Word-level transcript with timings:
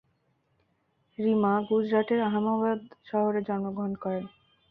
রিমা 1.17 1.53
গুজরাটের 1.67 2.19
আহমেদাবাদ 2.29 2.79
শহরে 3.05 3.39
জন্মগ্রহণ 3.47 3.93
করেন। 4.03 4.23